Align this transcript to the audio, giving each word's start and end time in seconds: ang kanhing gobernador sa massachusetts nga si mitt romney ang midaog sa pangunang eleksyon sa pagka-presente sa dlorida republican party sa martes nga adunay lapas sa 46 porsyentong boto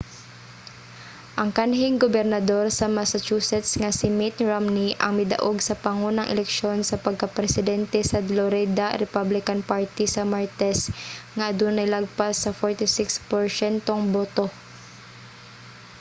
ang 1.41 1.49
kanhing 1.57 1.95
gobernador 2.05 2.65
sa 2.79 2.87
massachusetts 2.97 3.71
nga 3.81 3.91
si 3.99 4.07
mitt 4.19 4.35
romney 4.49 4.89
ang 5.03 5.13
midaog 5.19 5.57
sa 5.63 5.79
pangunang 5.85 6.31
eleksyon 6.35 6.79
sa 6.83 7.01
pagka-presente 7.05 7.99
sa 8.11 8.19
dlorida 8.29 8.87
republican 9.03 9.61
party 9.71 10.05
sa 10.15 10.23
martes 10.33 10.79
nga 11.35 11.43
adunay 11.51 11.87
lapas 11.93 12.35
sa 12.43 12.51
46 12.59 13.29
porsyentong 13.31 14.03
boto 14.15 14.45